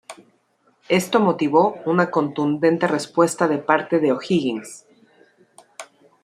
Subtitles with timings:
[0.89, 4.87] Esto motivó una contundente respuesta de parte de O'Higgins.